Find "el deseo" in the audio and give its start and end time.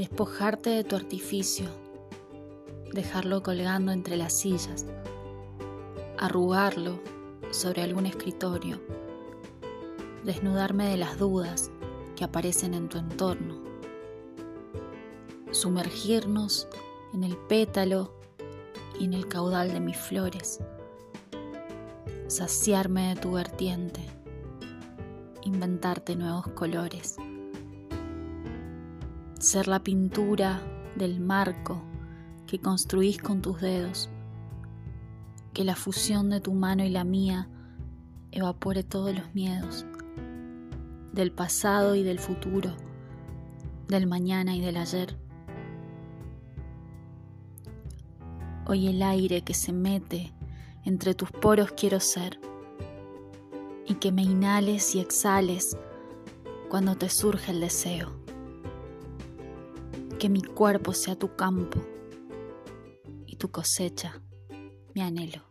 57.52-58.19